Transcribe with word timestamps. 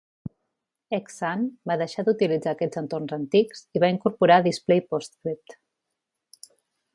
Xsun 0.99 1.43
va 1.71 1.75
deixar 1.81 2.05
d'utilitzar 2.07 2.53
aquests 2.57 2.81
entorns 2.81 3.13
antics 3.19 3.61
i 3.79 3.83
va 3.85 3.91
incorporar 3.97 4.39
Display 4.49 4.83
PostScript. 4.95 5.59